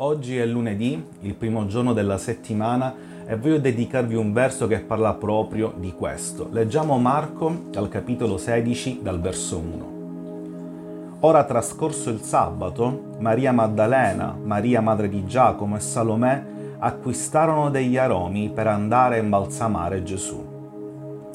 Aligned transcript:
Oggi 0.00 0.36
è 0.36 0.44
lunedì, 0.44 1.02
il 1.22 1.32
primo 1.32 1.64
giorno 1.64 1.94
della 1.94 2.18
settimana 2.18 2.94
e 3.26 3.34
voglio 3.34 3.58
dedicarvi 3.58 4.14
un 4.14 4.34
verso 4.34 4.66
che 4.66 4.80
parla 4.80 5.14
proprio 5.14 5.72
di 5.74 5.94
questo. 5.94 6.50
Leggiamo 6.52 6.98
Marco 6.98 7.62
al 7.76 7.88
capitolo 7.88 8.36
16 8.36 9.00
dal 9.02 9.18
verso 9.22 9.56
1. 9.56 11.18
Ora 11.20 11.44
trascorso 11.44 12.10
il 12.10 12.20
sabato, 12.20 13.14
Maria 13.20 13.52
Maddalena, 13.52 14.36
Maria 14.38 14.82
madre 14.82 15.08
di 15.08 15.24
Giacomo 15.24 15.76
e 15.76 15.80
Salomè 15.80 16.44
acquistarono 16.76 17.70
degli 17.70 17.96
aromi 17.96 18.50
per 18.50 18.66
andare 18.66 19.16
a 19.16 19.22
imbalsamare 19.22 20.02
Gesù. 20.02 20.44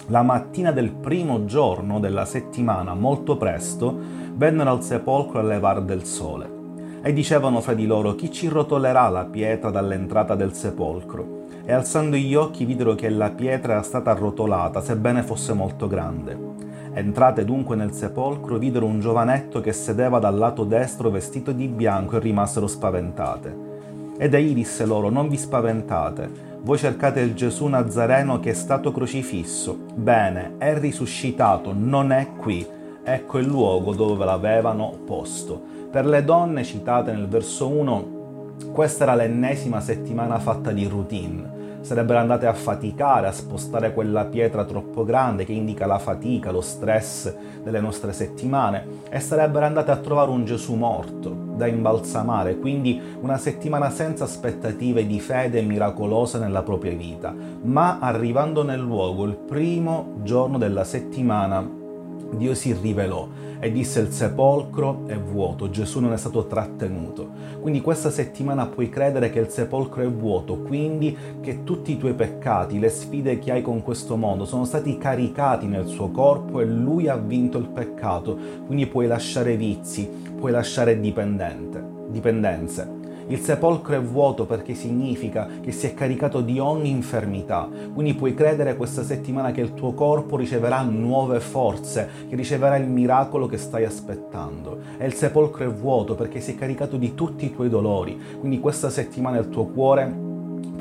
La 0.10 0.22
mattina 0.22 0.72
del 0.72 0.92
primo 0.92 1.46
giorno 1.46 2.00
della 2.00 2.26
settimana, 2.26 2.94
molto 2.94 3.38
presto, 3.38 3.98
vennero 4.36 4.70
al 4.70 4.84
sepolcro 4.84 5.40
a 5.40 5.44
levar 5.44 5.82
del 5.82 6.06
sole 6.06 6.60
e 7.02 7.14
dicevano 7.14 7.62
fra 7.62 7.74
di 7.74 7.86
loro 7.86 8.16
chi 8.16 8.32
ci 8.32 8.48
rotolerà 8.48 9.10
la 9.10 9.26
pietra 9.26 9.70
dall'entrata 9.70 10.36
del 10.36 10.54
sepolcro. 10.54 11.40
E 11.64 11.74
alzando 11.74 12.16
gli 12.16 12.36
occhi 12.36 12.66
videro 12.66 12.96
che 12.96 13.10
la 13.10 13.30
pietra 13.30 13.74
era 13.74 13.82
stata 13.82 14.12
arrotolata, 14.12 14.82
sebbene 14.82 15.24
fosse 15.24 15.54
molto 15.54 15.88
grande. 15.88 16.38
Entrate 16.94 17.46
dunque 17.46 17.76
nel 17.76 17.94
sepolcro, 17.94 18.58
videro 18.58 18.86
un 18.86 19.00
giovanetto 19.00 19.62
che 19.62 19.72
sedeva 19.72 20.20
dal 20.20 20.38
lato 20.38 20.64
destro 20.64 21.10
vestito 21.10 21.52
di 21.52 21.68
bianco 21.68 22.18
e 22.18 22.20
rimasero 22.20 22.68
spaventate. 22.68 23.70
Ed 24.18 24.34
egli 24.34 24.54
disse 24.54 24.86
loro, 24.86 25.10
non 25.10 25.30
vi 25.30 25.38
spaventate, 25.38 26.50
voi 26.64 26.78
cercate 26.78 27.22
il 27.22 27.34
Gesù 27.34 27.66
Nazareno 27.66 28.40
che 28.40 28.52
è 28.52 28.54
stato 28.54 28.92
crocifisso. 28.92 29.76
Bene, 29.96 30.54
è 30.60 30.78
risuscitato, 30.78 31.74
non 31.76 32.12
è 32.12 32.28
qui. 32.38 32.64
Ecco 33.04 33.40
il 33.40 33.48
luogo 33.48 33.94
dove 33.94 34.26
l'avevano 34.26 34.96
posto. 35.06 35.60
Per 35.90 36.06
le 36.06 36.24
donne 36.24 36.64
citate 36.64 37.12
nel 37.12 37.28
verso 37.28 37.68
1, 37.68 38.20
questa 38.72 39.04
era 39.04 39.16
l'ennesima 39.16 39.80
settimana 39.80 40.38
fatta 40.38 40.72
di 40.72 40.86
routine. 40.86 41.80
Sarebbero 41.82 42.20
andate 42.20 42.46
a 42.46 42.54
faticare 42.54 43.26
a 43.26 43.32
spostare 43.32 43.92
quella 43.92 44.26
pietra 44.26 44.66
troppo 44.66 45.04
grande 45.04 45.46
che 45.46 45.52
indica 45.52 45.88
la 45.88 45.98
fatica, 45.98 46.52
lo 46.52 46.62
stress 46.62 47.34
delle 47.64 47.80
nostre 47.80 48.14
settimane 48.14 48.86
e 49.10 49.20
sarebbero 49.20 49.66
andate 49.66 49.90
a 49.90 49.98
trovare 49.98 50.30
un 50.30 50.46
Gesù 50.46 50.76
morto 50.76 51.36
da 51.56 51.66
imbalsamare, 51.66 52.60
quindi 52.60 53.02
una 53.20 53.38
settimana 53.38 53.90
senza 53.90 54.26
aspettative 54.26 55.08
di 55.08 55.20
fede 55.20 55.64
miracolosa 55.64 56.38
nella 56.38 56.62
propria 56.62 56.94
vita. 56.94 57.34
Ma 57.64 57.98
arrivando 58.00 58.64
nel 58.64 58.80
luogo, 58.80 59.26
il 59.26 59.36
primo 59.36 60.20
giorno 60.22 60.60
della 60.60 60.84
settimana, 60.84 61.80
Dio 62.36 62.54
si 62.54 62.74
rivelò 62.74 63.28
e 63.60 63.72
disse 63.72 64.00
il 64.00 64.12
sepolcro 64.12 65.04
è 65.06 65.18
vuoto, 65.18 65.70
Gesù 65.70 66.00
non 66.00 66.14
è 66.14 66.18
stato 66.18 66.48
trattenuto. 66.48 67.30
Quindi 67.60 67.82
questa 67.82 68.10
settimana 68.10 68.66
puoi 68.66 68.90
credere 68.90 69.30
che 69.30 69.40
il 69.40 69.50
sepolcro 69.50 70.02
è 70.02 70.10
vuoto, 70.10 70.58
quindi 70.62 71.16
che 71.42 71.64
tutti 71.64 71.92
i 71.92 71.98
tuoi 71.98 72.14
peccati, 72.14 72.80
le 72.80 72.90
sfide 72.90 73.38
che 73.38 73.52
hai 73.52 73.62
con 73.62 73.84
questo 73.84 74.16
mondo 74.16 74.46
sono 74.46 74.66
stati 74.66 74.98
caricati 74.98 75.68
nel 75.68 75.88
suo 75.88 76.10
corpo 76.10 76.60
e 76.60 76.66
lui 76.66 77.08
ha 77.08 77.18
vinto 77.18 77.58
il 77.58 77.68
peccato. 77.68 78.38
Quindi 78.66 78.88
puoi 78.88 79.08
lasciare 79.08 79.56
vizi, 79.56 80.10
puoi 80.36 80.52
lasciare 80.52 81.00
dipendenze. 81.00 81.90
Il 83.32 83.40
sepolcro 83.40 83.96
è 83.96 84.02
vuoto 84.02 84.46
perché 84.46 84.74
significa 84.74 85.48
che 85.62 85.72
si 85.72 85.88
è 85.88 85.94
caricato 85.94 86.42
di 86.42 86.60
ogni 86.60 86.90
infermità. 86.90 87.70
Quindi 87.94 88.14
puoi 88.14 88.34
credere 88.34 88.76
questa 88.76 89.04
settimana 89.04 89.54
che 89.54 89.62
il 89.62 89.74
tuo 89.74 89.94
corpo 89.94 90.36
riceverà 90.36 90.82
nuove 90.82 91.40
forze, 91.40 92.10
che 92.28 92.36
riceverà 92.36 92.76
il 92.76 92.90
miracolo 92.90 93.48
che 93.48 93.56
stai 93.56 93.86
aspettando. 93.86 94.80
E 94.98 95.06
il 95.06 95.14
sepolcro 95.14 95.64
è 95.64 95.72
vuoto 95.72 96.14
perché 96.16 96.42
si 96.42 96.52
è 96.52 96.56
caricato 96.56 96.98
di 96.98 97.16
tutti 97.16 97.46
i 97.46 97.54
tuoi 97.54 97.70
dolori. 97.70 98.20
Quindi 98.38 98.60
questa 98.60 98.90
settimana 98.90 99.38
il 99.38 99.48
tuo 99.48 99.68
cuore 99.68 100.31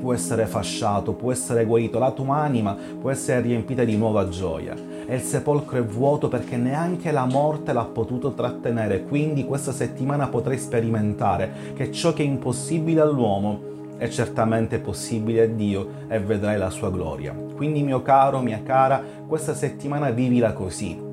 può 0.01 0.13
essere 0.15 0.47
fasciato, 0.47 1.13
può 1.13 1.31
essere 1.31 1.65
guarito, 1.65 1.99
la 1.99 2.11
tua 2.11 2.37
anima 2.37 2.77
può 3.01 3.11
essere 3.11 3.41
riempita 3.41 3.85
di 3.85 3.97
nuova 3.97 4.29
gioia. 4.29 4.75
E 5.07 5.15
il 5.15 5.21
sepolcro 5.21 5.79
è 5.79 5.83
vuoto 5.83 6.29
perché 6.29 6.57
neanche 6.57 7.11
la 7.11 7.27
morte 7.27 7.73
l'ha 7.73 7.85
potuto 7.85 8.33
trattenere, 8.33 9.03
quindi 9.03 9.45
questa 9.45 9.73
settimana 9.73 10.29
potrai 10.29 10.59
sperimentare 10.59 11.73
che 11.75 11.91
ciò 11.91 12.13
che 12.13 12.23
è 12.23 12.27
impossibile 12.27 13.01
all'uomo 13.01 13.69
è 13.97 14.09
certamente 14.09 14.79
possibile 14.79 15.43
a 15.43 15.47
Dio 15.47 15.89
e 16.09 16.19
vedrai 16.21 16.57
la 16.57 16.71
sua 16.71 16.91
gloria. 16.91 17.35
Quindi 17.55 17.83
mio 17.83 18.01
caro, 18.01 18.41
mia 18.41 18.63
cara, 18.65 19.03
questa 19.27 19.55
settimana 19.55 20.11
vivila 20.11 20.55
così, 20.55 21.10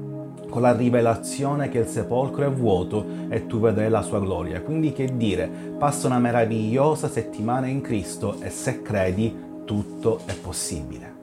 con 0.50 0.62
la 0.62 0.76
rivelazione 0.76 1.70
che 1.70 1.80
il 1.80 1.88
sepolcro 1.88 2.46
è 2.46 2.52
vuoto 2.52 3.06
e 3.30 3.48
tu 3.48 3.60
vedrai 3.60 3.90
la 3.90 4.02
sua 4.02 4.20
gloria. 4.20 4.62
Quindi 4.62 4.94
che 4.94 5.16
dire, 5.16 5.50
passa 5.78 6.08
una 6.08 6.20
meravigliosa 6.20 7.10
settimana 7.10 7.68
in 7.68 7.82
Cristo 7.82 8.40
e 8.42 8.50
se 8.50 8.82
credi 8.82 9.46
tutto 9.66 10.22
è 10.26 10.34
possibile. 10.36 11.17